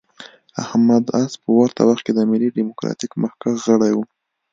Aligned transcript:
احمد 0.63 1.03
عز 1.17 1.33
په 1.43 1.49
ورته 1.59 1.81
وخت 1.89 2.01
کې 2.05 2.13
د 2.15 2.19
ملي 2.29 2.49
ډیموکراتیک 2.57 3.11
مخکښ 3.21 3.57
غړی 3.71 3.91
و. 3.95 3.99